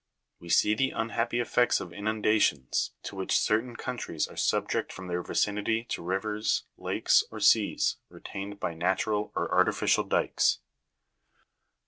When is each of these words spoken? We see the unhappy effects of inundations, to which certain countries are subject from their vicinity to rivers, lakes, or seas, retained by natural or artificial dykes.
We 0.39 0.49
see 0.49 0.73
the 0.73 0.89
unhappy 0.89 1.39
effects 1.39 1.79
of 1.79 1.93
inundations, 1.93 2.93
to 3.03 3.15
which 3.15 3.37
certain 3.37 3.75
countries 3.75 4.25
are 4.27 4.35
subject 4.35 4.91
from 4.91 5.05
their 5.05 5.21
vicinity 5.21 5.83
to 5.89 6.01
rivers, 6.01 6.63
lakes, 6.75 7.23
or 7.29 7.39
seas, 7.39 7.97
retained 8.09 8.59
by 8.59 8.73
natural 8.73 9.31
or 9.35 9.53
artificial 9.53 10.03
dykes. 10.03 10.57